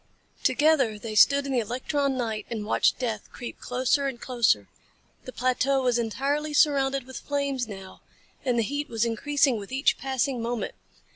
[0.43, 4.67] Together they stood in the electron night and watched death creep closer and closer.
[5.25, 8.01] The plateau was entirely surrounded with flames now
[8.43, 10.73] and the heat was increasing with each passing moment.